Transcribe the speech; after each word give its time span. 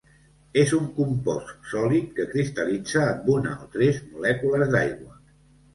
És 0.61 0.71
un 0.77 0.87
compost 0.95 1.69
sòlid 1.73 2.09
que 2.21 2.27
cristal·litza 2.33 3.05
amb 3.13 3.33
una 3.39 3.53
o 3.69 3.73
tres 3.79 4.05
molècules 4.17 4.75
d'aigua. 4.77 5.19